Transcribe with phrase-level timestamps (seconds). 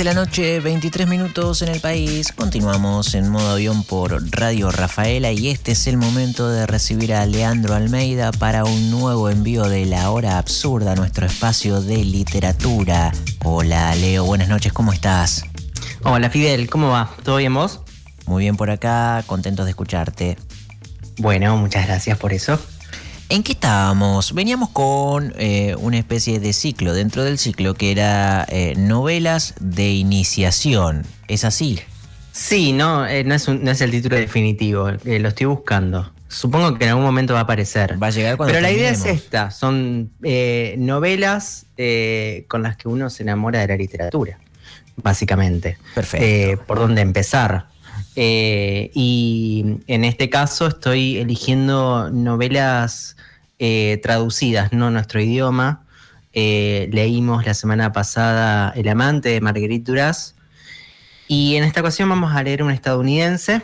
[0.00, 2.32] de la noche, 23 minutos en el país.
[2.32, 7.26] Continuamos en modo avión por Radio Rafaela y este es el momento de recibir a
[7.26, 13.12] Leandro Almeida para un nuevo envío de La Hora Absurda, nuestro espacio de literatura.
[13.44, 15.44] Hola Leo, buenas noches, ¿cómo estás?
[16.02, 17.10] Hola Fidel, ¿cómo va?
[17.22, 17.80] ¿Todo bien vos?
[18.24, 20.38] Muy bien por acá, contentos de escucharte.
[21.18, 22.58] Bueno, muchas gracias por eso.
[23.30, 24.34] ¿En qué estábamos?
[24.34, 29.88] Veníamos con eh, una especie de ciclo dentro del ciclo que era eh, novelas de
[29.90, 31.04] iniciación.
[31.28, 31.78] ¿Es así?
[32.32, 36.12] Sí, no, eh, no, es no, es el título definitivo, lo estoy buscando.
[36.26, 38.02] Supongo que en algún momento va a aparecer.
[38.02, 40.10] Va a llegar cuando Pero la idea es esta, son
[40.78, 41.66] novelas
[42.48, 44.40] con las que uno se enamora de la literatura,
[44.96, 45.78] básicamente.
[45.94, 46.64] Perfecto.
[46.64, 47.68] por dónde empezar.
[48.16, 53.14] y en este caso estoy eligiendo novelas
[53.62, 55.82] eh, traducidas, no nuestro idioma.
[56.32, 60.34] Eh, leímos la semana pasada El amante de Marguerite Duras.
[61.28, 63.60] Y en esta ocasión vamos a leer un estadounidense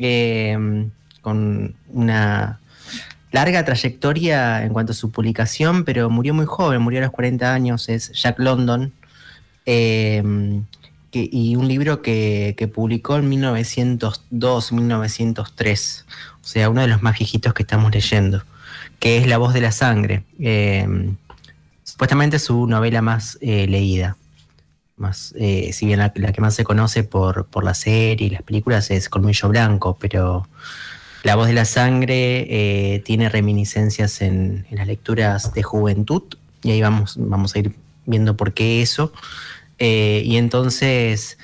[0.00, 0.88] eh,
[1.20, 2.58] con una
[3.30, 7.54] larga trayectoria en cuanto a su publicación, pero murió muy joven, murió a los 40
[7.54, 8.92] años, es Jack London.
[9.64, 16.04] y un libro que, que publicó en 1902-1903,
[16.42, 18.42] o sea, uno de los más viejitos que estamos leyendo
[19.00, 20.22] que es La voz de la sangre.
[20.38, 20.86] Eh,
[21.82, 24.16] supuestamente su novela más eh, leída.
[24.96, 28.90] Más, eh, si bien la, que más se conoce por, la serie y las películas
[28.90, 30.46] es Colmillo Blanco, pero
[31.22, 36.22] La voz de la sangre tiene reminiscencias en, las lecturas de juventud,
[36.62, 39.12] y ahí vamos, vamos a ir viendo por qué eso.
[39.78, 41.38] y entonces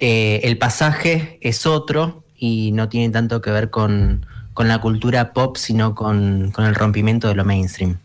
[0.00, 4.26] el pasaje es otro y no tiene tanto que ver con,
[4.60, 7.96] con la cultura pop, sino con, el rompimiento de lo mainstream.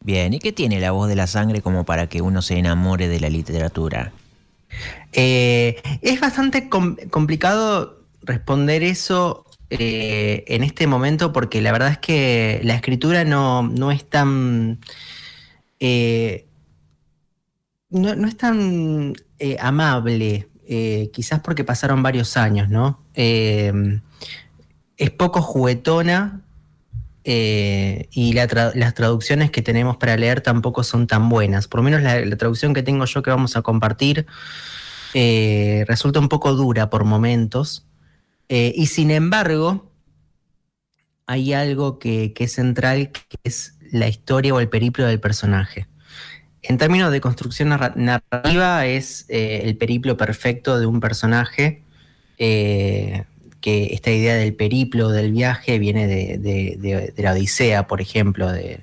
[0.00, 3.08] Bien, ¿y qué tiene la voz de la sangre como para que uno se enamore
[3.08, 4.10] de la literatura?
[5.12, 12.62] Eh, es bastante complicado responder eso eh, en este momento porque la verdad es que
[12.64, 14.78] la escritura no, es tan...
[15.78, 16.46] Eh,
[17.90, 19.12] no, es tan
[19.60, 20.48] amable,
[21.12, 22.98] quizás porque pasaron varios años, ¿no?
[24.96, 26.42] Es poco juguetona
[27.24, 31.68] eh, y las traducciones que tenemos para leer tampoco son tan buenas.
[31.68, 34.26] Por lo menos la, traducción que tengo yo que vamos a compartir
[35.14, 37.86] eh, resulta un poco dura por momentos.
[38.48, 39.90] Eh, y sin embargo,
[41.26, 45.86] hay algo que, es central, que es la historia o el periplo del personaje.
[46.62, 51.82] En términos de construcción narrativa, es el periplo perfecto de un personaje
[53.62, 58.80] que esta idea del periplo, del viaje, viene de, la Odisea, por ejemplo, de,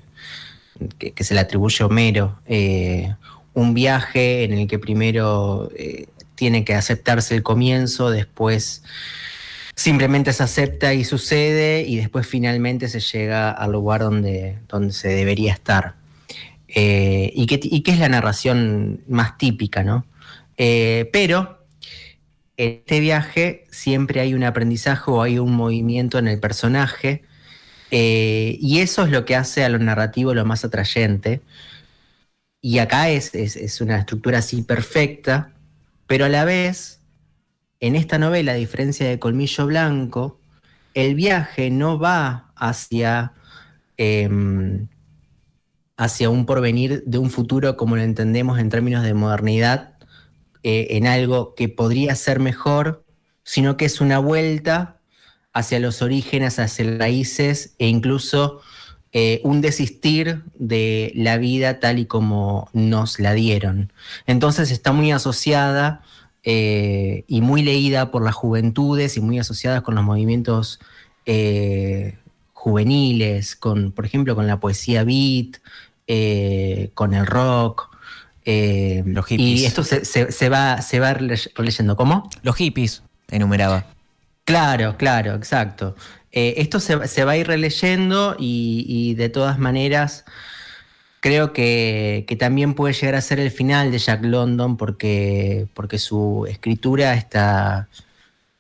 [0.98, 2.40] que, se le atribuye a Homero.
[2.48, 3.14] Eh,
[3.54, 8.84] un viaje en el que primero eh, tiene que aceptarse el comienzo, después
[9.76, 15.10] simplemente se acepta y sucede, y después finalmente se llega al lugar donde, donde se
[15.10, 15.96] debería estar.
[16.70, 20.06] Eh, y, que, y, es la narración más típica, ¿no?
[20.56, 21.59] pero
[22.60, 27.24] en este viaje siempre hay un aprendizaje o hay un movimiento en el personaje.
[27.90, 31.42] Eh, y eso es lo que hace a lo narrativo lo más atrayente.
[32.62, 35.54] Y acá es, una estructura así perfecta,
[36.06, 37.00] pero a la vez,
[37.80, 40.38] en esta novela, a diferencia de Colmillo Blanco,
[40.94, 43.32] el viaje no va hacia,
[43.96, 44.90] em,
[45.96, 49.99] hacia un porvenir de un futuro como lo entendemos en términos de modernidad,
[50.64, 53.06] eh, en algo que podría ser mejor,
[53.44, 55.00] sino que es una vuelta
[55.54, 58.60] hacia los orígenes, hacia raíces e incluso
[59.14, 63.94] eh, un desistir de la vida tal y como nos la dieron.
[64.28, 66.04] Entonces está muy asociada
[66.44, 70.80] eh, y muy leída por las juventudes y muy asociada con los movimientos
[72.54, 75.58] juveniles, con, por ejemplo, con la poesía beat,
[76.96, 77.89] con el rock,
[78.52, 79.62] eh, los hippies.
[79.62, 81.96] Y esto se, va, se va releyendo.
[81.96, 82.28] ¿Cómo?
[82.42, 83.86] Los hippies, enumeraba.
[84.44, 85.96] Claro, claro, exacto.
[86.32, 90.26] Eh, esto se, va a ir releyendo y, de todas maneras
[91.20, 96.48] creo que, también puede llegar a ser el final de Jack London porque, porque su
[96.50, 97.88] escritura está,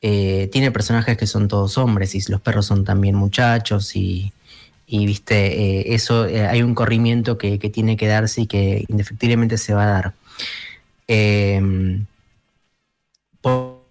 [0.03, 4.33] eh, tiene personajes que son todos hombres y los perros son también muchachos y,
[4.91, 9.59] y viste, eh, eso eh, hay un corrimiento que, tiene que darse y que indefectiblemente
[9.59, 10.13] se va a dar.
[11.07, 12.07] Em,
[13.39, 13.83] por,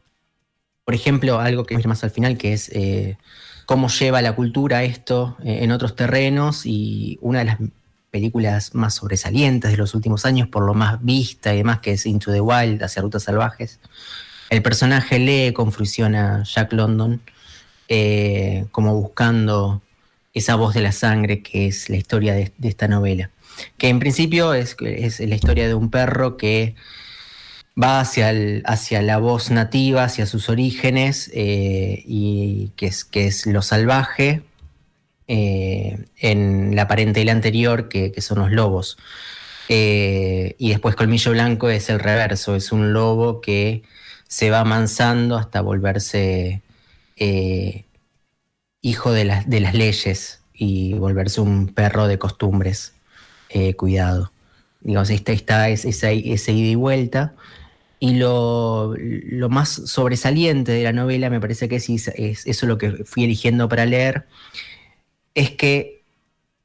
[0.88, 3.16] ejemplo, algo que es más al final, que es eh,
[3.64, 7.58] cómo lleva la cultura esto en otros terrenos y una de las
[8.10, 12.06] películas más sobresalientes de los últimos años, por lo más vista y demás, que es
[12.06, 13.78] Into the Wild, hacia Rutas Salvajes.
[14.50, 17.20] El personaje lee con fruición a Jack London,
[18.72, 19.82] como buscando
[20.38, 23.30] esa voz de la sangre que es la historia de, esta novela.
[23.76, 26.74] Que en principio es, es, la historia de un perro que
[27.80, 28.32] va hacia,
[28.64, 34.42] hacia la voz nativa, hacia sus orígenes, eh, y que es, que es lo salvaje,
[35.26, 38.96] eh, en la parentela anterior, que, son los lobos.
[39.68, 43.82] y después Colmillo Blanco es el reverso, es un lobo que
[44.28, 46.62] se va amansando hasta volverse
[47.16, 47.84] eh,
[48.80, 52.94] hijo de, las leyes y volverse un perro de costumbres,
[53.50, 54.32] eh, cuidado.
[54.80, 57.34] Digamos, está, está ese, ida y vuelta.
[58.00, 58.94] Y lo,
[59.50, 63.68] más sobresaliente de la novela, me parece que es, es, eso lo que fui eligiendo
[63.68, 64.26] para leer,
[65.34, 66.02] es que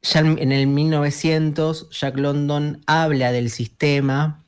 [0.04, 4.44] ya en el 1900 Jack London habla del sistema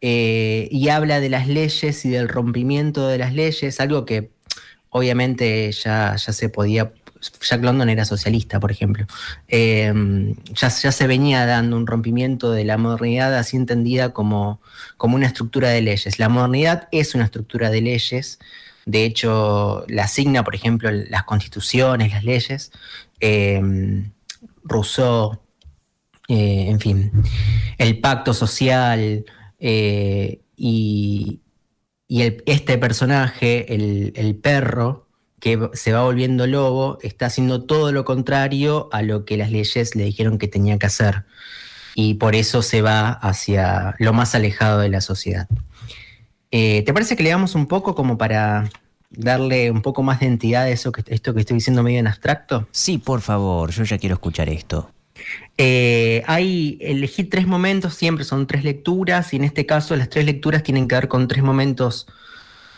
[0.00, 4.33] eh, y habla de las leyes y del rompimiento de las leyes, algo que
[4.96, 6.92] obviamente ya, ya se podía,
[7.40, 9.06] Jack London era socialista, por ejemplo,
[9.48, 14.60] em, ya, ya, se venía dando un rompimiento de la modernidad así entendida como,
[14.96, 16.20] como una estructura de leyes.
[16.20, 18.38] La modernidad es una estructura de leyes,
[18.86, 22.70] de hecho la asigna, por ejemplo, las constituciones, las leyes.
[23.18, 24.12] Em,
[24.62, 25.40] Rousseau,
[26.28, 27.10] eh, en fin,
[27.78, 29.24] el pacto social,
[29.58, 30.40] eh,
[32.08, 35.06] y, este personaje, el, perro,
[35.40, 39.94] que se va volviendo lobo, está haciendo todo lo contrario a lo que las leyes
[39.94, 41.24] le dijeron que tenía que hacer.
[41.94, 45.48] Y por eso se va hacia lo más alejado de la sociedad.
[46.50, 48.70] Eh, ¿Te parece que le damos un poco como para
[49.10, 52.06] darle un poco más de entidad a eso que, esto que estoy diciendo medio en
[52.06, 52.68] abstracto?
[52.72, 54.90] Sí, por favor, yo ya quiero escuchar esto.
[55.56, 60.24] Eh, hay elegí tres momentos, siempre son tres lecturas, y en este caso las tres
[60.24, 62.06] lecturas tienen que ver con tres momentos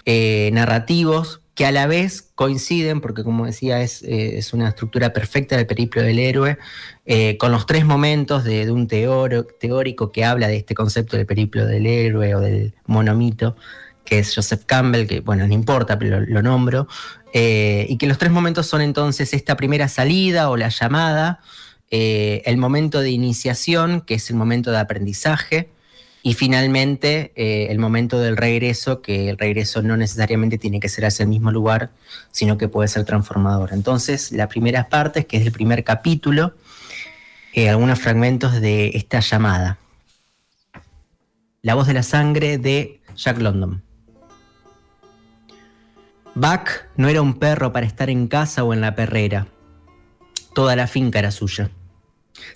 [0.04, 5.56] eh, narrativos que a la vez coinciden, porque como decía, es, eh, una estructura perfecta
[5.56, 6.58] del periplo del héroe,
[7.38, 11.86] con los tres momentos de, un teórico que habla de este concepto del periplo del
[11.86, 13.56] héroe o del monomito,
[14.04, 16.88] que es Joseph Campbell, que bueno, no importa, pero lo nombro,
[17.32, 21.40] y que los tres momentos son entonces esta primera salida o la llamada,
[21.90, 25.68] eh, el momento de iniciación, que es el momento de aprendizaje,
[26.22, 31.06] y finalmente eh, el momento del regreso, que el regreso no necesariamente tiene que ser
[31.06, 31.90] hacia el mismo lugar,
[32.32, 33.72] sino que puede ser transformador.
[33.72, 36.54] Entonces, la primera parte, que es el primer capítulo,
[37.52, 39.78] eh, algunos fragmentos de esta llamada.
[41.62, 43.82] La voz de la sangre de Jack London.
[46.34, 49.46] Buck no era un perro para estar en casa o en la perrera.
[50.56, 51.70] Toda la finca era suya.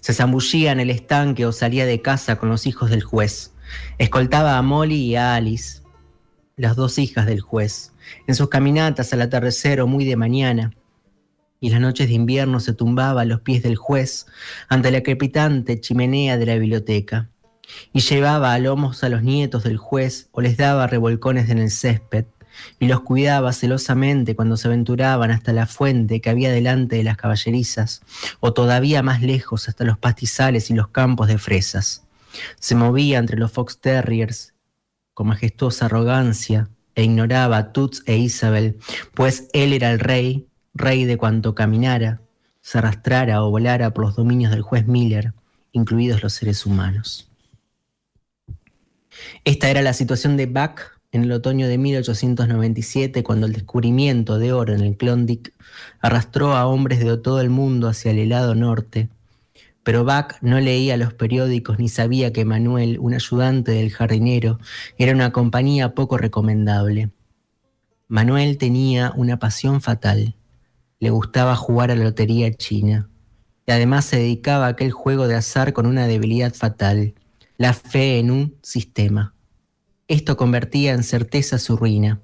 [0.00, 3.52] Se zambullía en el estanque o salía de casa con los hijos del juez.
[3.99, 5.82] Escoltaba a Molly y a Alice,
[6.56, 7.93] las dos hijas del juez,
[8.26, 10.73] en sus caminatas al atardecer o muy de mañana.
[11.61, 14.25] Y las noches de invierno se tumbaba a los pies del juez
[14.70, 17.29] ante la crepitante chimenea de la biblioteca
[17.93, 21.70] y llevaba a lomos a los nietos del juez o les daba revolcones en el
[21.70, 22.25] césped
[22.79, 27.17] y los cuidaba celosamente cuando se aventuraban hasta la fuente que había delante de las
[27.17, 28.02] caballerizas,
[28.41, 32.04] o todavía más lejos hasta los pastizales y los campos de fresas.
[32.59, 34.54] Se movía entre los fox terriers
[35.14, 38.78] con majestuosa arrogancia e ignoraba a Toots e Isabel,
[39.14, 42.21] pues él era el rey, rey de cuanto caminara,
[42.61, 45.33] se arrastrara o volara por los dominios del juez Miller,
[45.73, 47.30] incluidos los seres humanos.
[49.45, 54.52] Esta era la situación de Buck en el otoño de 1897, cuando el descubrimiento de
[54.52, 55.52] oro en el Klondike
[56.00, 59.09] arrastró a hombres de todo el mundo hacia el helado norte.
[59.83, 64.59] Pero Bach no leía los periódicos ni sabía que Manuel, un ayudante del jardinero,
[64.99, 67.11] era una compañía poco recomendable.
[68.07, 70.37] Manuel tenía una pasión fatal.
[71.00, 73.09] Le gustaba jugar a la lotería china.
[73.67, 77.14] Y además se dedicaba a aquel juego de azar con una debilidad fatal,
[77.57, 79.35] la fe en un sistema.
[80.11, 82.19] Esto convertía en certeza su ruina.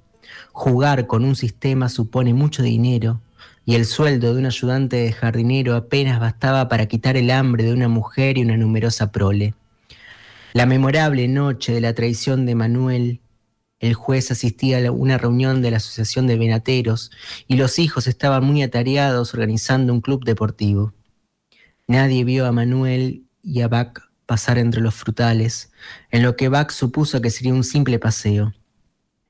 [0.50, 3.20] Jugar con un sistema supone mucho dinero
[3.64, 7.72] y el sueldo de un ayudante de jardinero apenas bastaba para quitar el hambre de
[7.72, 9.54] una mujer y una numerosa prole.
[10.52, 13.20] La memorable noche de la traición de Manuel,
[13.78, 17.12] el juez asistía a una reunión de la Asociación de Venateros
[17.46, 20.92] y los hijos estaban muy atareados organizando un club deportivo.
[21.86, 25.72] Nadie vio a Manuel y a Bach pasar entre los frutales,
[26.10, 28.52] en lo que Bach supuso que sería un simple paseo.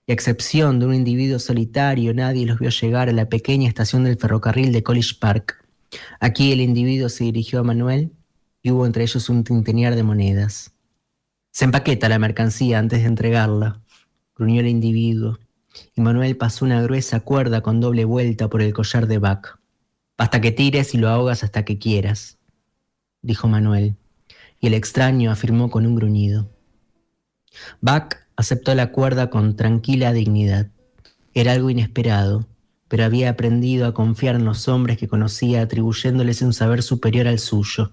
[0.06, 4.04] Y a excepción de un individuo solitario, nadie los vio llegar a la pequeña estación
[4.04, 5.64] del ferrocarril de College Park.
[6.18, 8.12] Aquí el individuo se dirigió a Manuel,
[8.62, 10.74] y hubo entre ellos un tintenear de monedas.
[11.52, 13.80] Se empaqueta la mercancía antes de entregarla,
[14.34, 15.38] gruñó el individuo,
[15.94, 19.58] y Manuel pasó una gruesa cuerda con doble vuelta por el collar de Buck.
[20.18, 22.38] Basta que tires y lo ahogas hasta que quieras,
[23.22, 23.96] dijo Manuel,
[24.60, 26.50] y el extraño afirmó con un gruñido.
[27.80, 30.68] Buck aceptó la cuerda con tranquila dignidad.
[31.34, 32.46] Era algo inesperado,
[32.88, 37.38] pero había aprendido a confiar en los hombres que conocía atribuyéndoles un saber superior al
[37.38, 37.92] suyo.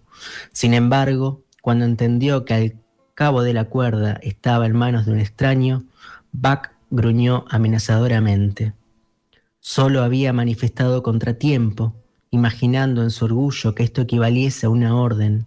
[0.51, 2.74] Sin embargo, cuando entendió que al
[3.15, 5.84] cabo de la cuerda estaba en manos de un extraño,
[6.32, 8.74] Buck gruñó amenazadoramente.
[9.60, 11.96] Solo había manifestado contratiempo,
[12.34, 15.46] imaginando en su orgullo que esto equivaliese a una orden,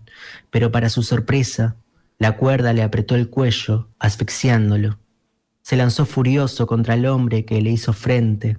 [0.51, 1.77] pero para su sorpresa,
[2.19, 4.99] la cuerda le apretó el cuello, asfixiándolo.
[5.63, 8.57] Se lanzó furioso contra el hombre que le hizo frente,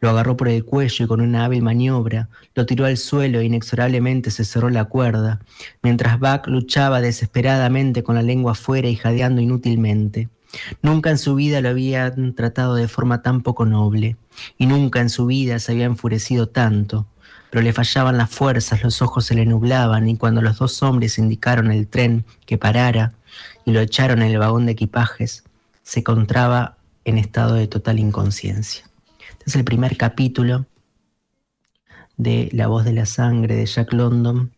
[0.00, 3.44] lo agarró por el cuello y con una hábil maniobra lo tiró al suelo e
[3.44, 5.40] inexorablemente se cerró la cuerda,
[5.82, 10.28] mientras Buck luchaba desesperadamente con la lengua afuera y jadeando inútilmente.
[10.82, 14.16] Nunca en su vida lo habían tratado de forma tan poco noble,
[14.58, 17.06] y nunca en su vida se había enfurecido tanto,
[17.50, 21.18] pero le fallaban las fuerzas, los ojos se le nublaban, y cuando los dos hombres
[21.18, 23.12] indicaron el tren que parara
[23.64, 25.44] y lo echaron en el vagón de equipajes,
[25.82, 28.84] se encontraba en estado de total inconsciencia.
[29.30, 30.66] Este es el primer capítulo
[32.16, 34.52] de La voz de la sangre de Jack London.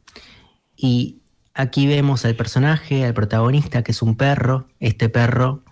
[0.76, 1.20] Y
[1.54, 4.66] aquí vemos al personaje, al protagonista, que es un perro.
[4.80, 5.62] Este perro.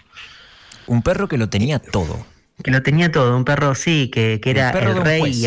[0.86, 2.24] Un perro que lo tenía todo.
[2.62, 5.32] Que lo tenía todo, un perro, sí, que, era el rey.
[5.32, 5.46] Y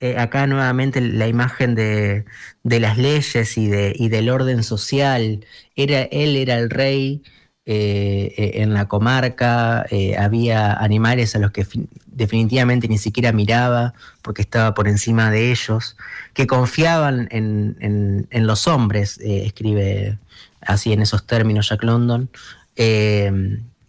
[0.00, 2.24] eh, acá nuevamente la imagen de,
[2.62, 5.44] las leyes y, de, y del orden social.
[5.74, 7.22] Era, él era el rey
[7.66, 9.84] eh, eh, en la comarca
[10.18, 11.66] había animales a los que
[12.06, 15.96] definitivamente ni siquiera miraba porque estaba por encima de ellos,
[16.32, 20.18] que confiaban en, los hombres, escribe
[20.62, 22.30] así en esos términos Jack London,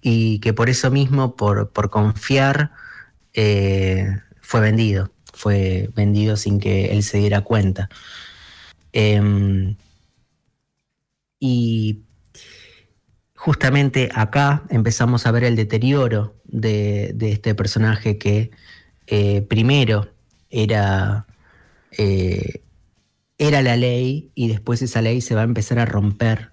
[0.01, 2.71] y que por eso mismo, por, por confiar,
[3.33, 7.89] fue vendido, fue vendido sin que él se diera cuenta.
[8.91, 9.77] Em,
[11.39, 12.01] y
[13.35, 18.51] justamente acá empezamos a ver el deterioro de, este personaje que
[19.07, 20.09] eh, primero
[20.49, 21.25] era,
[21.97, 22.61] eh,
[23.37, 26.51] era la ley y después esa ley se va a empezar a romper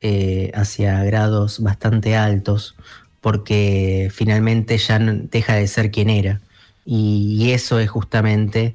[0.00, 2.76] eh, hacia grados bastante altos
[3.20, 6.40] porque finalmente ya deja de ser quien era.
[6.84, 8.74] Y, eso es justamente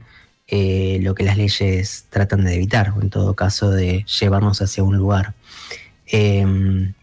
[0.50, 4.96] lo que las leyes tratan de evitar, o en todo caso de llevarnos hacia un
[4.98, 5.34] lugar.
[6.06, 6.94] Em,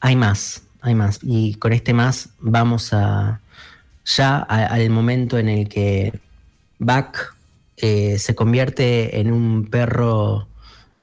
[0.00, 1.20] hay más, hay más.
[1.22, 3.40] Y con este más vamos a
[4.04, 6.18] ya al momento en el que
[6.78, 7.36] Buck
[7.76, 10.48] eh, se convierte en un perro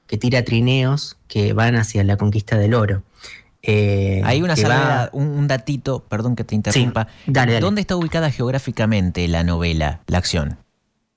[0.06, 3.02] que tira trineos que van hacia la conquista del oro.
[3.62, 7.08] Eh, Hay una salvedad, un, datito, perdón que te interrumpa.
[7.26, 10.58] ¿Dónde está ubicada geográficamente la novela, la acción?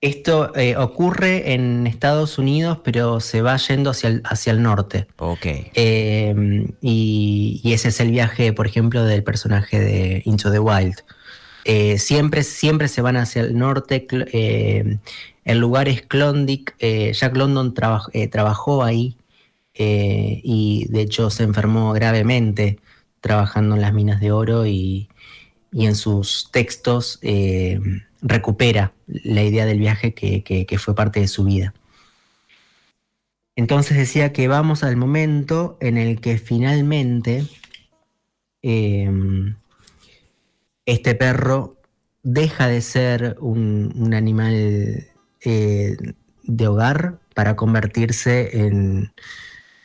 [0.03, 5.07] Esto eh, ocurre en Estados Unidos, pero se va yendo hacia el, hacia el norte.
[5.17, 5.45] Ok.
[5.45, 10.97] Eh, y, ese es el viaje, por ejemplo, del personaje de Into the Wild.
[11.63, 14.05] Eh, siempre, siempre se van hacia el norte.
[15.45, 17.13] el lugar es Klondike.
[17.13, 19.15] Jack London trabajó ahí
[19.75, 22.79] y de hecho se enfermó gravemente
[23.21, 25.09] trabajando en las minas de oro y,
[25.71, 27.19] y en sus textos
[28.23, 31.73] recupera la idea del viaje que, fue parte de su vida.
[33.55, 37.45] Entonces decía que vamos al momento en el que finalmente
[38.63, 39.55] em,
[40.85, 41.77] este perro
[42.23, 45.05] deja de ser un, animal
[45.43, 45.97] eh,
[46.43, 49.11] de hogar para convertirse en,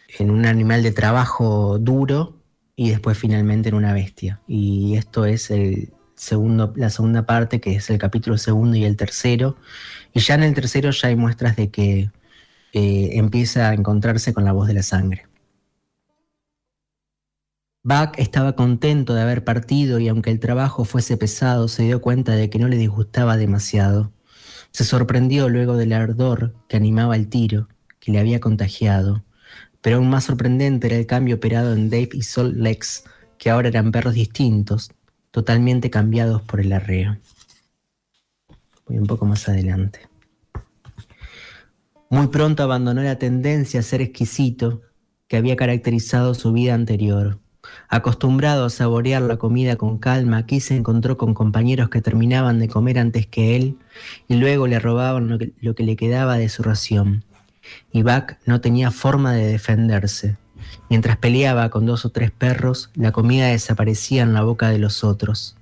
[0.09, 2.43] en, un animal de trabajo duro
[2.77, 4.41] y después finalmente en una bestia.
[4.47, 8.97] Y esto es el, segundo, la segunda parte, que es el capítulo segundo y el
[8.97, 9.57] tercero.
[10.13, 12.11] Y ya en el tercero ya hay muestras de que
[12.73, 15.27] eh, empieza a encontrarse con la voz de la sangre.
[17.85, 22.33] Buck estaba contento de haber partido y aunque el trabajo fuese pesado, se dio cuenta
[22.33, 24.13] de que no le disgustaba demasiado.
[24.73, 27.69] Se sorprendió luego del ardor que animaba el tiro,
[28.01, 29.25] que le había contagiado.
[29.81, 33.05] Pero aún más sorprendente era el cambio operado en Dave y Sol Lex,
[33.39, 34.91] que ahora eran perros distintos,
[35.31, 37.17] totalmente cambiados por el arreo.
[38.87, 40.09] Voy un poco más adelante.
[42.11, 44.83] Muy pronto abandonó la tendencia a ser exquisito
[45.29, 47.39] que había caracterizado su vida anterior.
[47.91, 52.69] Acostumbrado a saborear la comida con calma, aquí se encontró con compañeros que terminaban de
[52.69, 53.77] comer antes que él
[54.27, 57.25] y luego le robaban lo que, lo que le quedaba de su ración.
[57.93, 60.37] Y Buck no tenía forma de defenderse.
[60.91, 65.05] Mientras peleaba con dos o tres perros, la comida desaparecía en la boca de los
[65.05, 65.57] otros.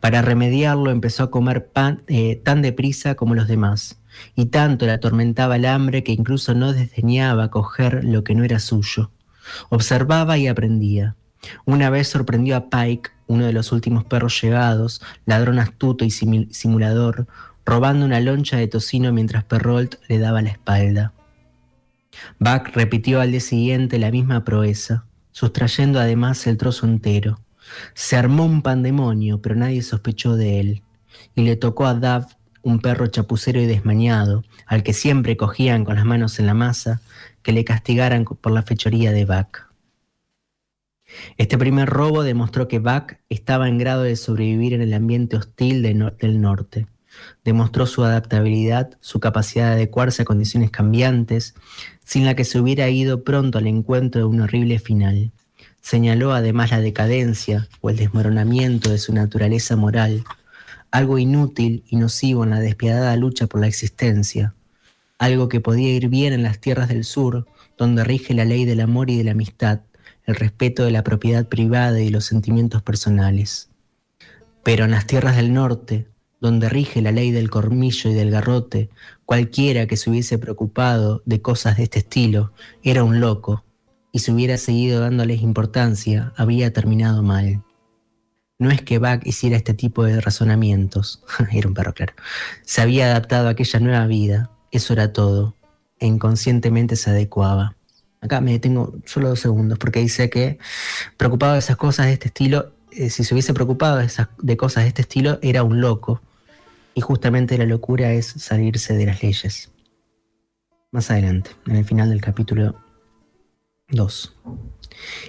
[0.00, 3.98] Para remediarlo empezó a comer pan eh, tan deprisa como los demás,
[4.34, 8.58] y tanto le atormentaba el hambre que incluso no desdeñaba coger lo que no era
[8.58, 9.10] suyo.
[9.70, 11.16] Observaba y aprendía.
[11.64, 17.26] Una vez sorprendió a Pike, uno de los últimos perros llegados, ladrón astuto y simulador,
[17.64, 21.12] robando una loncha de tocino mientras Perrault le daba la espalda.
[22.38, 27.40] Buck repitió al día siguiente la misma proeza, sustrayendo además el trozo entero.
[27.94, 30.82] Se armó un pandemonio, pero nadie sospechó de él,
[31.34, 32.26] y le tocó a Dav,
[32.62, 37.02] un perro chapucero y desmañado, al que siempre cogían con las manos en la masa,
[37.42, 39.74] que le castigaran por la fechoría de Buck.
[41.36, 45.82] Este primer robo demostró que Buck estaba en grado de sobrevivir en el ambiente hostil
[45.82, 46.86] del norte.
[47.44, 51.54] Demostró su adaptabilidad, su capacidad de adecuarse a condiciones cambiantes,
[52.04, 55.32] sin la que se hubiera ido pronto al encuentro de un horrible final.
[55.80, 60.24] Señaló además la decadencia o el desmoronamiento de su naturaleza moral,
[60.90, 64.54] algo inútil y nocivo en la despiadada lucha por la existencia,
[65.18, 68.80] algo que podía ir bien en las tierras del sur, donde rige la ley del
[68.80, 69.80] amor y de la amistad,
[70.26, 73.70] el respeto de la propiedad privada y los sentimientos personales.
[74.62, 76.06] Pero en las tierras del norte,
[76.44, 78.90] donde rige la ley del cormillo y del garrote,
[79.24, 83.64] cualquiera que se hubiese preocupado de cosas de este estilo era un loco,
[84.12, 87.62] y si hubiera seguido dándoles importancia, había terminado mal.
[88.58, 92.12] No es que Buck hiciera este tipo de razonamientos, era un perro claro,
[92.62, 95.56] se había adaptado a aquella nueva vida, eso era todo,
[95.98, 97.74] e inconscientemente se adecuaba.
[98.20, 100.58] Acá me detengo solo dos segundos, porque dice que
[101.16, 103.98] preocupado de esas cosas de este estilo, eh, si se hubiese preocupado
[104.42, 106.20] de cosas de este estilo, era un loco.
[106.94, 109.72] Y justamente la locura es salirse de las leyes.
[110.92, 112.76] Más adelante, en el final del capítulo
[113.88, 114.36] 2.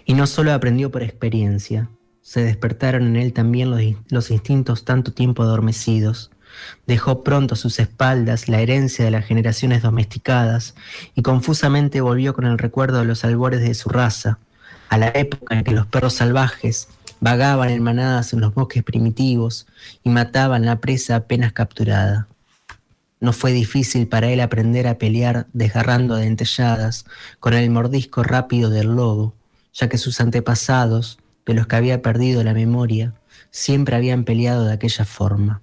[0.06, 1.90] Y no solo aprendió por experiencia,
[2.22, 3.72] se despertaron en él también
[4.10, 6.32] los, instintos tanto tiempo adormecidos.
[6.88, 10.76] Dejó pronto a sus espaldas la herencia de las generaciones domesticadas
[11.14, 14.40] y confusamente volvió con el recuerdo de los albores de su raza,
[14.90, 16.88] a la época en que los perros salvajes
[17.20, 19.68] vagaban en manadas en los bosques primitivos
[20.04, 22.28] y mataban la presa apenas capturada.
[23.20, 27.06] No fue difícil para él aprender a pelear desgarrando dentelladas
[27.40, 29.34] con el mordisco rápido del lobo,
[29.74, 33.14] ya que sus antepasados, de los que había perdido la memoria,
[33.52, 35.62] siempre habían peleado de aquella forma.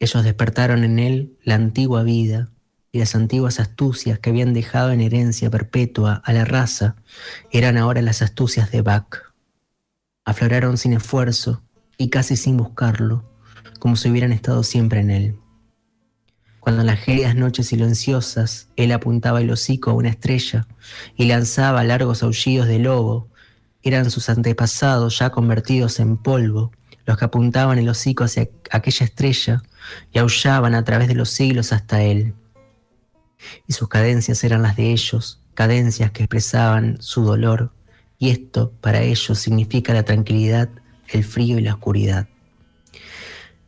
[0.00, 2.50] Ellos despertaron en él la antigua vida
[2.92, 6.96] y las antiguas astucias que habían dejado en herencia perpetua a la raza
[7.50, 9.23] eran ahora las astucias de Buck.
[10.24, 11.62] Afloraron sin esfuerzo
[11.98, 13.24] y casi sin buscarlo,
[13.78, 15.36] como si hubieran estado siempre en él.
[16.60, 20.66] Cuando en las gélidas noches silenciosas él apuntaba el hocico a una estrella
[21.14, 23.28] y lanzaba largos aullidos de lobo,
[23.82, 26.72] eran sus antepasados ya convertidos en polvo
[27.04, 29.62] los que apuntaban el hocico hacia aquella estrella
[30.12, 32.34] y aullaban a través de los siglos hasta él.
[33.66, 37.72] Y sus cadencias eran las de ellos, cadencias que expresaban su dolor,
[38.18, 40.68] y esto para ellos significa la tranquilidad,
[41.08, 42.28] el frío y la oscuridad.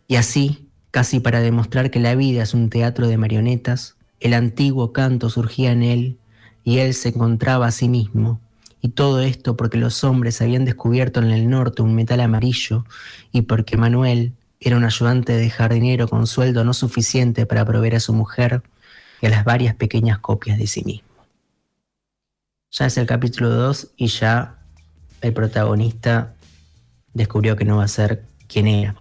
[0.08, 4.94] Y así, Casi para demostrar que la vida es un teatro de marionetas, el antiguo
[4.94, 6.16] canto surgía en él
[6.64, 8.40] y él se encontraba a sí mismo.
[8.80, 12.86] Y todo esto porque los hombres habían descubierto en el norte un metal amarillo
[13.30, 18.00] y porque Manuel era un ayudante de jardinero con sueldo no suficiente para proveer a
[18.00, 18.62] su mujer
[19.20, 21.05] y a las varias pequeñas copias de sí mismo.
[22.78, 24.58] Ya es el capítulo 2 y ya
[25.22, 26.34] el protagonista
[27.14, 28.96] descubrió que no va a ser quien era.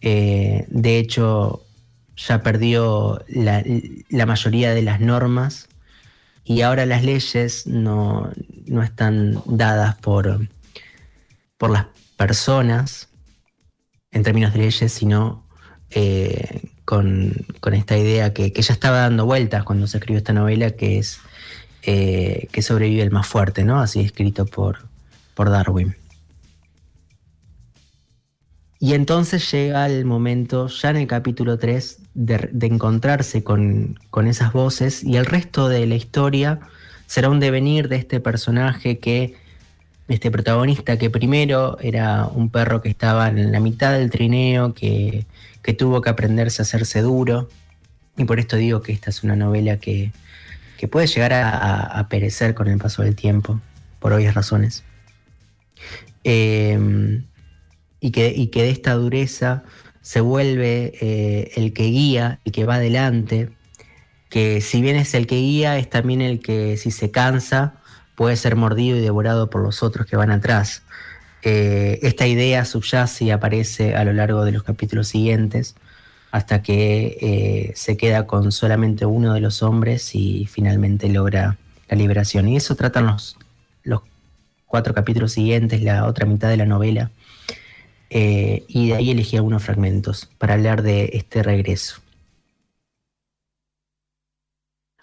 [0.00, 1.64] Eh, de hecho,
[2.16, 5.68] ya perdió la, mayoría de las normas
[6.42, 8.32] y ahora las leyes no,
[8.82, 10.48] están dadas por,
[11.56, 11.86] por las
[12.16, 13.10] personas
[14.10, 15.46] en términos de leyes, sino
[15.90, 17.32] eh, con,
[17.72, 21.20] esta idea que, ya estaba dando vueltas cuando se escribió esta novela, que es
[21.82, 23.80] eh, que sobrevive el más fuerte, ¿no?
[23.80, 24.78] Así escrito por,
[25.34, 25.96] por Darwin.
[28.82, 35.04] Y entonces llega el momento, ya en el capítulo 3, de, encontrarse con, esas voces
[35.04, 36.60] y el resto de la historia
[37.06, 39.34] será un devenir de este personaje que,
[40.08, 45.26] este protagonista que primero era un perro que estaba en la mitad del trineo, que,
[45.78, 47.48] tuvo que aprenderse a hacerse duro.
[48.16, 50.10] Y por esto digo que esta es una novela que,
[50.88, 53.60] puede llegar a, perecer con el paso del tiempo,
[53.98, 54.84] por obvias razones.
[56.22, 59.64] Y que, y que de esta dureza
[60.00, 63.50] se vuelve eh, el que guía, el que va adelante,
[64.28, 67.74] que si bien es el que guía, es también el que si se cansa
[68.14, 70.82] puede ser mordido y devorado por los otros que van atrás.
[71.42, 75.74] Eh, esta idea subyace y aparece a lo largo de los capítulos siguientes
[76.30, 81.96] hasta que eh, se queda con solamente uno de los hombres y finalmente logra la
[81.96, 82.48] liberación.
[82.48, 83.36] Y eso tratan los,
[84.66, 87.10] cuatro capítulos siguientes, la otra mitad de la novela.
[88.08, 92.00] Eh, y de ahí elegí algunos fragmentos para hablar de este regreso.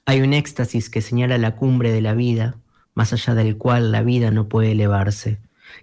[0.06, 2.56] Hay un éxtasis que señala la cumbre de la vida,
[2.94, 5.38] más allá del cual la vida no puede elevarse.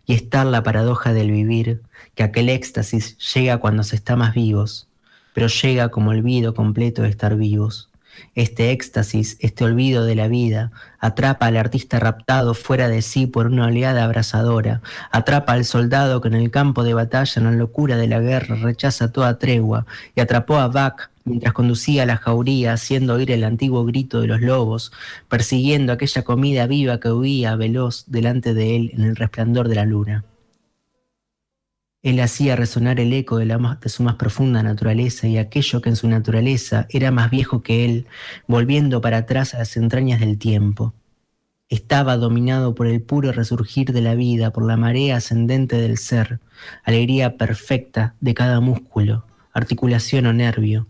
[0.06, 1.82] Y está la paradoja del vivir,
[2.14, 4.88] que aquel éxtasis llega cuando se está más vivos,
[5.34, 7.90] pero llega como olvido completo de estar vivos.
[8.34, 10.70] Este éxtasis, este olvido de la vida,
[11.00, 16.28] atrapa al artista raptado fuera de sí por una oleada abrasadora, atrapa al soldado que
[16.28, 20.20] en el campo de batalla, en la locura de la guerra, rechaza toda tregua, y
[20.20, 24.92] atrapó a Bach mientras conducía la jauría, haciendo oír el antiguo grito de los lobos,
[25.28, 29.84] persiguiendo aquella comida viva que huía veloz delante de él en el resplandor de la
[29.84, 30.24] luna.
[32.04, 33.48] Él hacía resonar el eco de,
[33.86, 38.06] su más profunda naturaleza y aquello que en su naturaleza era más viejo que él,
[38.46, 40.92] volviendo para atrás a las entrañas del tiempo.
[41.70, 46.40] Estaba dominado por el puro resurgir de la vida, por la marea ascendente del ser,
[46.84, 50.86] alegría perfecta de cada músculo, articulación o nervio,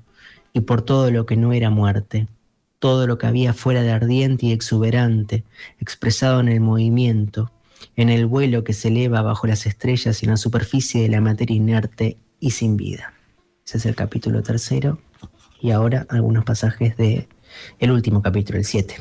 [0.53, 2.27] y por todo lo que no era muerte,
[2.81, 5.45] todo lo que había fuera de ardiente y exuberante,
[5.79, 7.53] expresado en el movimiento,
[7.97, 11.21] en el vuelo que se eleva bajo las estrellas y en la superficie de la
[11.21, 13.15] materia inerte y sin vida.
[13.67, 14.99] Ese es el capítulo tercero
[15.61, 17.29] y ahora algunos pasajes de
[17.79, 18.97] el último capítulo, el 7.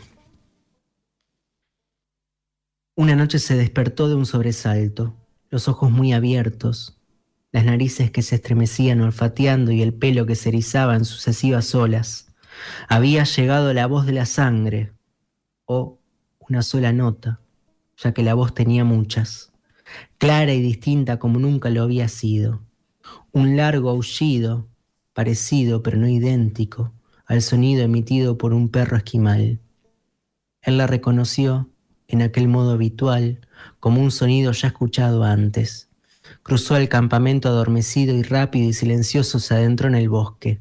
[2.96, 5.16] Una noche se despertó de un sobresalto,
[5.50, 7.00] los ojos muy abiertos,
[7.52, 12.34] las narices que se estremecían olfateando y el pelo que se erizaba en sucesivas olas.
[12.88, 14.94] Había llegado la voz de la sangre,
[15.66, 16.00] o
[16.40, 17.40] una sola nota,
[18.04, 19.52] ya que la voz tenía muchas,
[20.18, 22.62] clara y distinta como nunca lo había sido.
[23.32, 24.68] Un largo aullido,
[25.14, 26.94] parecido pero no idéntico,
[27.26, 29.60] al sonido emitido por un perro esquimal.
[30.62, 31.70] Él la reconoció,
[32.08, 33.48] en aquel modo habitual,
[33.80, 35.90] como un sonido ya escuchado antes.
[36.42, 40.60] Cruzó el campamento adormecido y rápido y silencioso se adentró en el bosque.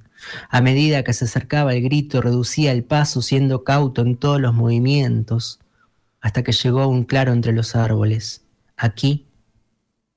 [0.48, 4.54] A medida que se acercaba el grito, reducía el paso, siendo cauto en todos los
[4.54, 5.58] movimientos,
[6.22, 8.46] hasta que llegó a un claro entre los árboles.
[8.76, 9.26] Aquí,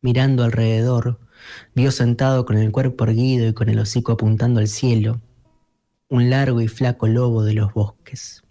[0.02, 1.20] mirando alrededor,
[1.74, 5.20] vio sentado con el cuerpo erguido y con el hocico apuntando al cielo,
[6.08, 8.44] un largo y flaco lobo de los bosques.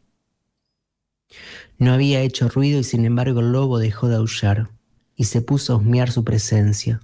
[1.79, 4.71] No había hecho ruido y sin embargo el lobo dejó de aullar
[5.17, 7.01] y se puso a husmear su presencia.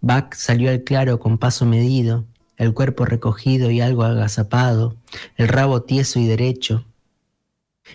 [0.00, 4.96] Buck salió al claro con paso medido, el cuerpo recogido y algo agazapado,
[5.36, 6.84] el rabo tieso y derecho,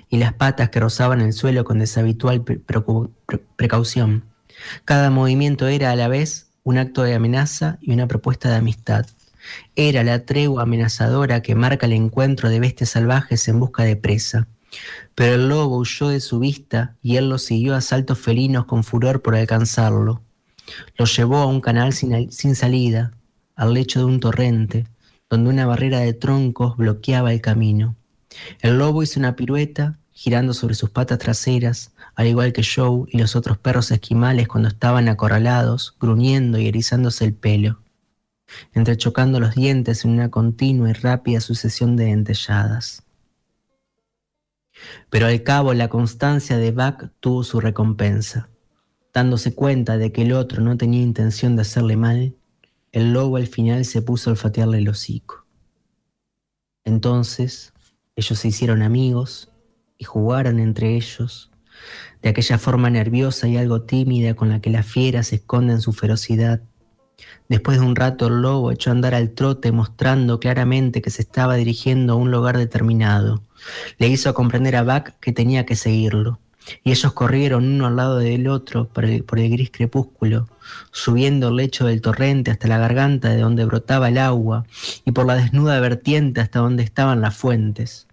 [0.09, 2.43] y las patas que rozaban el suelo con deshabitual
[3.55, 4.25] precaución.
[4.85, 9.05] Cada movimiento era a la vez un acto de amenaza y una propuesta de amistad.
[9.75, 14.47] Era la tregua amenazadora que marca el encuentro de bestias salvajes en busca de presa.
[15.15, 18.83] Pero el lobo huyó de su vista y él lo siguió a saltos felinos con
[18.83, 20.21] furor por alcanzarlo.
[20.97, 23.11] Lo llevó a un canal sin, salida,
[23.55, 24.85] al lecho de un torrente,
[25.29, 27.95] donde una barrera de troncos bloqueaba el camino.
[28.59, 33.17] El lobo hizo una pirueta, girando sobre sus patas traseras, al igual que Joe y
[33.17, 37.81] los otros perros esquimales cuando estaban acorralados, gruñendo y erizándose el pelo,
[38.73, 43.03] entrechocando los dientes en una continua y rápida sucesión de dentelladas.
[45.09, 48.49] Pero al cabo la constancia de Buck tuvo su recompensa.
[49.13, 52.35] Dándose cuenta de que el otro no tenía intención de hacerle mal,
[52.91, 55.45] el lobo al final se puso a olfatearle el hocico.
[56.85, 57.73] Entonces,
[58.19, 59.49] ellos se hicieron amigos
[59.97, 61.51] y jugaron entre ellos,
[62.21, 65.81] de aquella forma nerviosa y algo tímida con la que la fiera se esconde en
[65.81, 66.61] su ferocidad.
[67.49, 71.21] Después de un rato el lobo echó a andar al trote mostrando claramente que se
[71.21, 73.43] estaba dirigiendo a un lugar determinado.
[73.97, 76.39] Le hizo comprender a Buck que tenía que seguirlo
[76.83, 80.47] y ellos corrieron uno al lado del otro por el, por el, gris crepúsculo,
[80.91, 84.65] subiendo el lecho del torrente hasta la garganta de donde brotaba el agua
[85.05, 88.07] y por la desnuda vertiente hasta donde estaban las fuentes.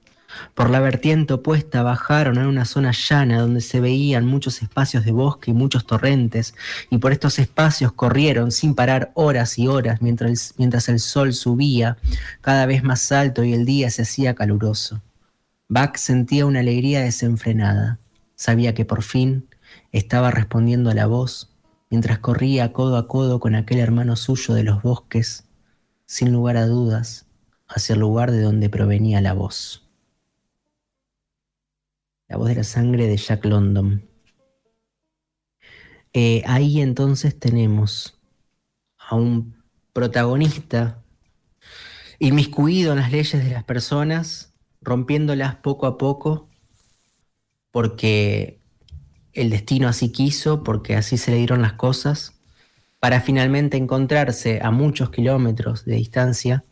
[0.54, 5.12] Por la vertiente opuesta bajaron a una zona llana donde se veían muchos espacios de
[5.12, 6.54] bosque y muchos torrentes,
[6.90, 11.32] y por estos espacios corrieron sin parar horas y horas mientras el, mientras el sol
[11.32, 11.96] subía
[12.40, 15.02] cada vez más alto y el día se hacía caluroso.
[15.68, 17.98] Buck sentía una alegría desenfrenada.
[18.34, 19.48] Sabía que por fin
[19.92, 21.50] estaba respondiendo a la voz
[21.90, 25.44] mientras corría codo a codo con aquel hermano suyo de los bosques,
[26.06, 27.26] sin lugar a dudas,
[27.68, 29.85] hacia el lugar de donde provenía la voz.
[32.28, 34.08] La voz de la sangre de Jack London.
[36.12, 38.18] Eh, ahí entonces tenemos
[38.98, 39.62] a un
[39.92, 41.04] protagonista
[42.18, 46.48] inmiscuido en las leyes de las personas, rompiéndolas poco a poco,
[47.70, 48.60] porque
[49.32, 52.40] el destino así quiso, porque así se le dieron las cosas,
[52.98, 56.64] para finalmente encontrarse a muchos kilómetros de distancia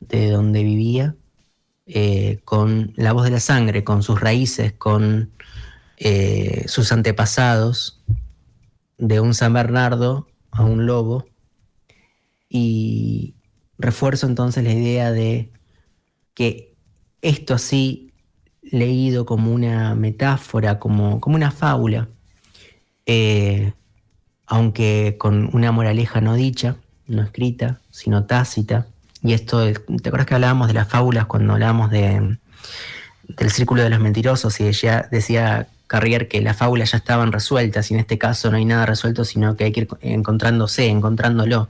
[0.00, 1.16] de donde vivía,
[1.86, 5.30] eh, con la voz de la sangre, con sus raíces, con
[5.98, 8.02] eh, sus antepasados,
[8.98, 11.26] de un San Bernardo a un lobo,
[12.48, 13.34] y
[13.78, 15.52] refuerzo entonces la idea de
[16.34, 16.74] que
[17.22, 18.12] esto así
[18.62, 22.08] leído como una metáfora, como, como una fábula,
[23.06, 23.72] eh,
[24.46, 28.88] aunque con una moraleja no dicha, no escrita, sino tácita.
[29.26, 32.38] Y esto, ¿te acuerdas que hablábamos de las fábulas cuando hablábamos de,
[33.26, 34.60] del círculo de los mentirosos?
[34.60, 38.56] Y ella decía Carrier que las fábulas ya estaban resueltas y en este caso no
[38.56, 41.68] hay nada resuelto, sino que hay que ir encontrándose, encontrándolo.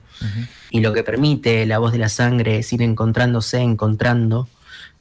[0.70, 4.48] Y lo que permite la voz de la sangre es ir encontrándose, encontrando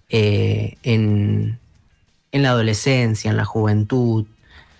[0.07, 1.59] eh, en,
[2.31, 4.25] en la adolescencia, en la juventud,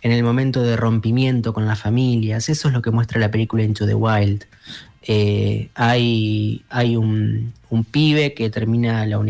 [0.02, 2.48] en el momento de rompimiento con las familias.
[2.48, 4.46] Eso es lo que muestra la película Into the Wild.
[5.08, 6.63] Eh, hay
[6.98, 7.54] un,
[7.91, 9.22] pibe que termina la,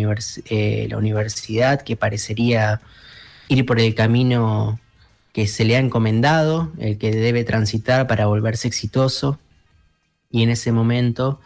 [0.50, 2.80] eh, la universidad que parecería
[3.50, 4.80] ir por el camino
[5.34, 9.38] que se le ha encomendado, el que debe transitar para volverse exitoso,
[10.32, 11.42] y en ese momento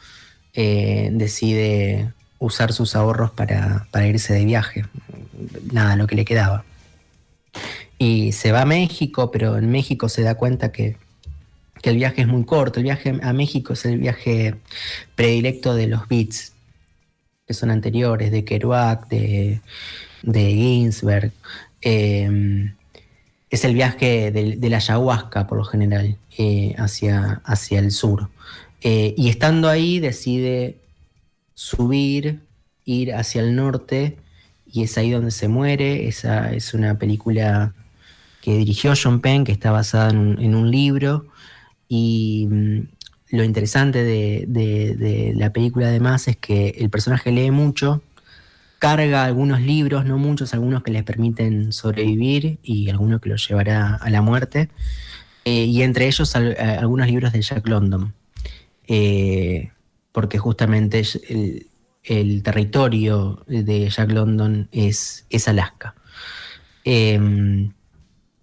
[0.54, 4.86] eh, decide usar sus ahorros para, para irse de viaje,
[5.72, 6.63] nada, lo que le quedaba.
[7.98, 10.98] Y se va a México, pero en México se da cuenta que,
[11.84, 12.80] el viaje es muy corto.
[12.80, 14.56] El viaje a México es el viaje
[15.15, 16.54] predilecto de los beats,
[17.48, 19.62] que son anteriores, de Kerouac, de,
[20.24, 21.32] de Ginsberg.
[21.82, 22.74] Em,
[23.50, 28.30] es el viaje de, la ayahuasca, por lo general, eh, hacia, hacia el sur.
[28.82, 30.78] Eh, y estando ahí decide
[31.56, 32.42] subir,
[32.86, 34.18] ir hacia el norte,
[34.72, 36.08] y es ahí donde se muere.
[36.08, 37.74] Esa es una película
[38.42, 41.26] que dirigió John Penn, que está basada en un, libro.
[41.89, 42.88] Y mm,
[43.32, 48.02] lo interesante de, la película además es que el personaje lee mucho,
[48.78, 53.95] carga algunos libros, no muchos, algunos que les permiten sobrevivir y algunos que los llevará
[53.95, 54.69] a la muerte.
[55.43, 58.13] Eh, y entre ellos eh, algunos libros de Jack London.
[58.88, 59.71] Eh,
[60.12, 61.04] porque justamente
[62.04, 65.95] el, territorio de Jack London es, es Alaska.
[66.84, 67.71] Em,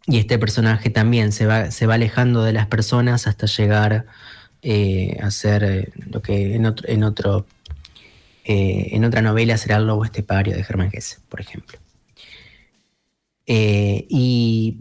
[0.07, 4.07] y este personaje también se va, se va alejando de las personas hasta llegar
[4.63, 7.47] eh, a ser eh, lo que en otro, en otro
[8.45, 11.79] eh, en otra novela será el lobo estepario de Germán Gese, por ejemplo.
[13.47, 14.79] y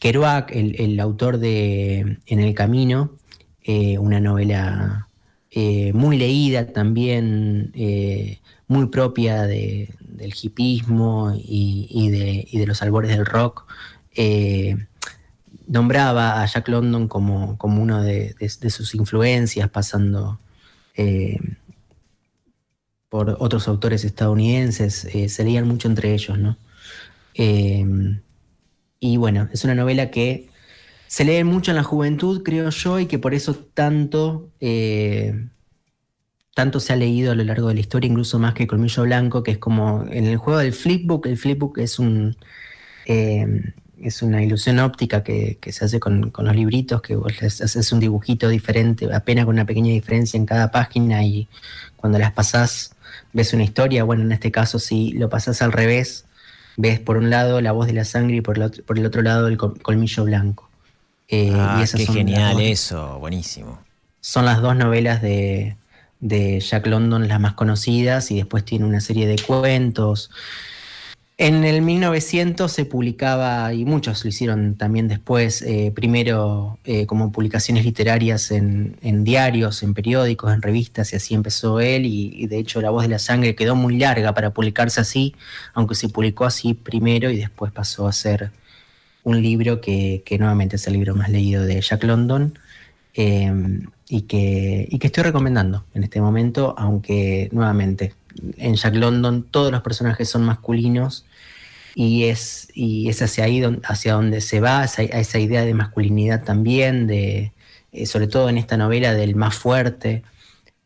[0.00, 3.16] Kerouac, el, autor de En el Camino,
[3.98, 5.08] una novela
[5.92, 7.72] muy leída también,
[8.66, 13.66] muy propia del hipismo y, de, y, de, los albores del rock,
[14.14, 14.76] eh,
[15.66, 20.38] nombraba a Jack London como, como uno de, sus influencias, pasando
[20.96, 21.38] eh,
[23.08, 26.56] por otros autores estadounidenses, eh, se leían mucho entre ellos, ¿no?
[27.36, 30.48] y bueno, es una novela que
[31.08, 34.52] se lee mucho en la juventud, creo yo, y que por eso tanto,
[36.54, 39.42] tanto se ha leído a lo largo de la historia, incluso más que Colmillo Blanco,
[39.42, 42.36] que es como en el juego del flipbook, el flipbook es un
[44.00, 48.48] es una ilusión óptica que, se hace con, los libritos, que vos haces un dibujito
[48.48, 51.48] diferente, apenas con una pequeña diferencia en cada página y
[51.96, 52.94] cuando las pasás
[53.32, 54.04] ves una historia.
[54.04, 56.24] Bueno, en este caso si lo pasás al revés,
[56.76, 59.06] ves por un lado la voz de la sangre y por el otro, por el
[59.06, 60.68] otro lado el colmillo blanco.
[61.28, 63.80] Eh, ah, qué genial eso, buenísimo.
[64.20, 65.76] Son las dos novelas de,
[66.20, 70.30] de Jack London las más conocidas y después tiene una serie de cuentos.
[71.36, 77.32] En el 1900 se publicaba, y muchos lo hicieron también después, eh, primero eh, como
[77.32, 82.80] publicaciones literarias en, diarios, en periódicos, en revistas, y así empezó él, y, de hecho
[82.80, 85.34] La Voz de la Sangre quedó muy larga para publicarse así,
[85.72, 88.52] aunque se publicó así primero y después pasó a ser
[89.24, 92.56] un libro que, nuevamente es el libro más leído de Jack London,
[93.14, 98.14] em, y, que, y que estoy recomendando en este momento, aunque nuevamente
[98.56, 101.24] en Jack London todos los personajes son masculinos
[101.94, 107.06] y es, y es hacia ahí hacia donde se va, esa idea de masculinidad también,
[107.06, 107.52] de,
[107.92, 110.24] eh, sobre todo en esta novela del más fuerte.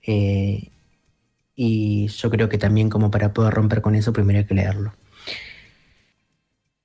[0.03, 0.71] Eh,
[1.57, 4.93] y yo creo que también como para poder romper con eso primero hay que leerlo.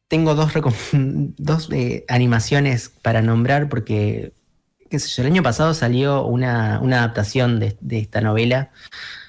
[0.08, 0.54] tengo dos,
[0.94, 4.34] dos eh, animaciones para nombrar porque,
[5.18, 8.72] el año pasado salió una, adaptación de, esta novela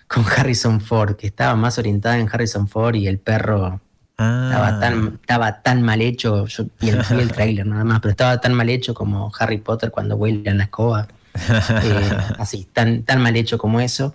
[0.08, 3.80] con Harrison Ford, que estaba más orientada en Harrison Ford y el perro
[4.16, 4.80] estaba, ah.
[4.80, 8.40] tan, estaba tan mal hecho, yo vi el, vi el trailer nada más, pero estaba
[8.40, 11.08] tan mal hecho como Harry Potter cuando huele en la escoba.
[11.34, 14.14] Eh, así, tan, tan mal hecho como eso.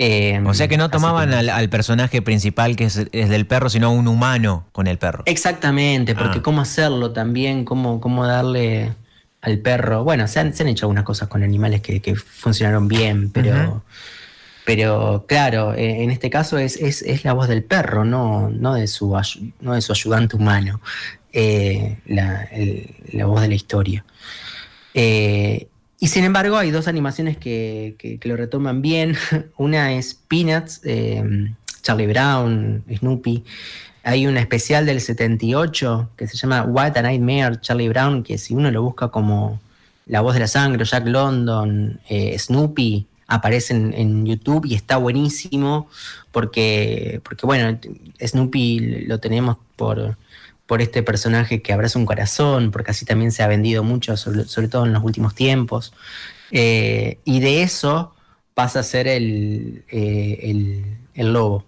[0.00, 4.06] Eh, o sea que no tomaban Al, personaje principal que es, del perro, sino un
[4.06, 5.24] humano con el perro.
[5.26, 6.42] Exactamente, porque ah.
[6.42, 8.94] cómo hacerlo también, cómo, cómo darle
[9.40, 10.04] al perro.
[10.04, 13.82] Bueno, se han, hecho algunas cosas con animales que, funcionaron bien, pero,
[14.68, 18.86] pero claro, eh, en este caso es, es, la voz del perro, no, no, de,
[18.86, 19.16] su,
[19.60, 20.82] no de su ayudante humano,
[21.32, 22.46] la,
[23.12, 24.04] la, voz de la historia.
[24.92, 29.16] Eh, y sin embargo, hay dos animaciones que, lo retoman bien.
[29.56, 31.50] Una es Peanuts, eh,
[31.80, 33.44] Charlie Brown, Snoopy.
[34.02, 38.52] Hay una especial del 78 que se llama What a Nightmare, Charlie Brown, que si
[38.52, 39.62] uno lo busca como
[40.04, 45.88] La Voz de la Sangre, Jack London, eh, Snoopy, aparecen en YouTube y está buenísimo
[46.32, 47.78] porque, porque bueno,
[48.20, 50.16] Snoopy lo tenemos por
[50.68, 54.68] por este personaje que abraza un corazón, porque así también se ha vendido mucho, sobre,
[54.68, 55.94] todo en los últimos tiempos.
[56.50, 58.14] Eh, y de eso
[58.52, 61.64] pasa a ser el, eh, el, lobo.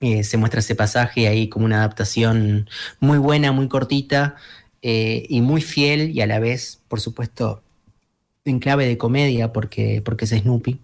[0.00, 2.68] Eh, se muestra ese pasaje ahí como una adaptación
[3.00, 4.36] muy buena, muy cortita
[4.82, 7.62] y muy fiel y a la vez, por supuesto,
[8.44, 10.80] en clave de comedia porque, porque es Snoopy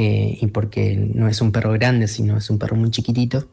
[0.00, 3.48] y porque no es un perro grande, sino es un perro muy chiquitito.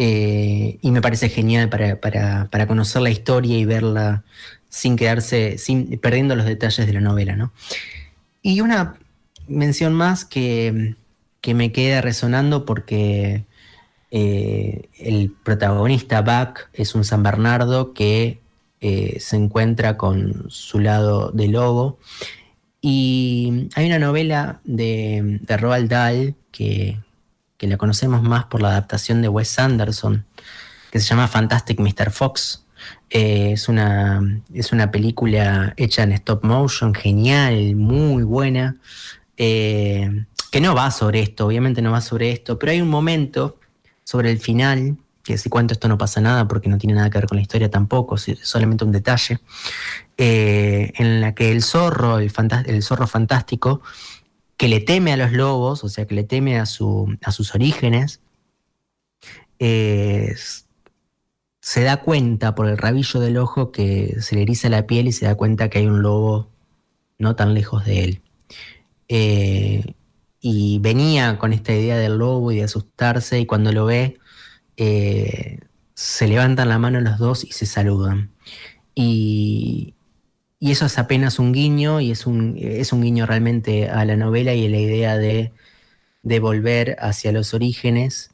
[0.00, 4.22] Eh, y me parece genial para, conocer la historia y verla
[4.68, 7.34] sin quedarse, sin, perdiendo los detalles de la novela.
[7.34, 7.52] ¿no?
[8.40, 8.94] Y una
[9.48, 10.94] mención más que,
[11.46, 13.46] me queda resonando porque
[14.10, 18.38] eh, el protagonista, Buck, es un San Bernardo que
[18.80, 21.98] eh, se encuentra con su lado de lobo.
[22.80, 27.00] Y hay una novela de, Roald Dahl que,
[27.56, 30.24] que la conocemos más por la adaptación de Wes Anderson,
[30.90, 32.10] que se llama Fantastic Mr.
[32.10, 32.64] Fox.
[33.10, 38.76] Eh, es, una, es una película hecha en stop motion, genial, muy buena,
[39.36, 43.58] eh, que no va sobre esto, obviamente no va sobre esto, pero hay un momento
[44.04, 44.96] sobre el final,
[45.28, 47.42] que si cuento esto no pasa nada porque no tiene nada que ver con la
[47.42, 49.40] historia tampoco, solamente un detalle,
[50.16, 52.32] eh, en la que el zorro, el,
[52.82, 53.82] zorro fantástico,
[54.56, 57.54] que le teme a los lobos, o sea, que le teme a, su, a sus
[57.54, 58.22] orígenes,
[59.58, 60.62] se
[61.82, 65.26] da cuenta por el rabillo del ojo que se le eriza la piel y se
[65.26, 66.48] da cuenta que hay un lobo
[67.18, 68.22] no tan lejos de él.
[69.08, 69.94] Eh,
[70.40, 74.18] y venía con esta idea del lobo y de asustarse y cuando lo ve,
[74.78, 75.58] eh,
[75.94, 78.30] se levantan la mano los dos y se saludan.
[78.94, 79.94] Y,
[80.60, 84.54] eso es apenas un guiño y es un, es un guiño realmente a la novela
[84.54, 85.52] y a la idea de,
[86.22, 88.32] de volver hacia los orígenes,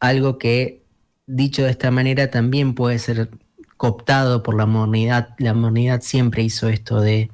[0.00, 0.82] algo que
[1.26, 3.30] dicho de esta manera también puede ser
[3.76, 5.34] cooptado por la modernidad.
[5.38, 7.30] La modernidad siempre hizo esto de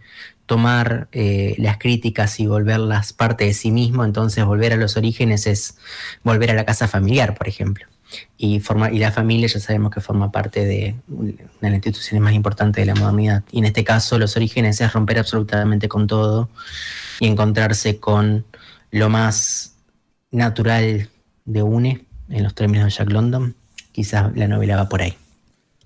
[0.46, 5.46] tomar eh, las críticas y volverlas parte de sí mismo, entonces volver a los orígenes
[5.46, 5.78] es
[6.24, 7.91] volver a la casa familiar, por ejemplo
[8.36, 8.60] y,
[8.92, 12.82] y la familia ya sabemos que forma parte de una de las instituciones más importantes
[12.82, 13.42] de la modernidad.
[13.50, 16.48] Y en este caso los orígenes es romper absolutamente con todo
[17.20, 18.44] y encontrarse con
[18.90, 19.74] lo más
[20.30, 21.08] natural
[21.44, 23.54] de UNE, en los términos de Jack London.
[23.92, 25.14] Quizás la novela va por ahí.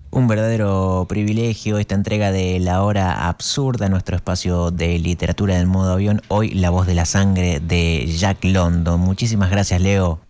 [0.09, 5.93] Un verdadero privilegio esta entrega de La Hora Absurda, nuestro espacio de literatura del modo
[5.93, 6.21] avión.
[6.29, 8.99] Hoy La Voz de la Sangre de Jack London.
[9.01, 10.26] Muchísimas gracias, Leo.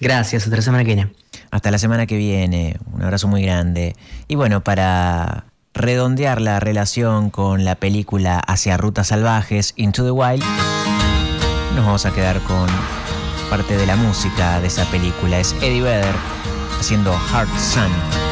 [0.00, 1.12] Gracias, hasta la semana que viene.
[1.50, 3.94] Hasta la semana que viene, un abrazo muy grande.
[4.28, 10.44] Y bueno, para redondear la relación con la película Hacia Rutas Salvajes, Into the Wild,
[11.74, 12.66] nos vamos a quedar con
[13.50, 15.38] parte de la música de esa película.
[15.38, 16.14] Es Eddie Vedder
[16.78, 18.25] haciendo Hard Sun.